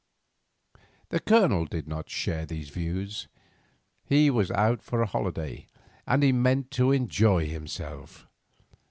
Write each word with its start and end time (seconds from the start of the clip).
The 1.09 1.19
Colonel 1.19 1.65
did 1.65 1.87
not 1.87 2.09
share 2.09 2.47
these 2.47 2.69
views. 2.69 3.27
He 4.03 4.31
was 4.31 4.49
out 4.49 4.81
for 4.81 5.03
a 5.03 5.05
holiday, 5.05 5.67
and 6.07 6.23
he 6.23 6.31
meant 6.31 6.71
to 6.71 6.91
enjoy 6.91 7.45
himself. 7.47 8.25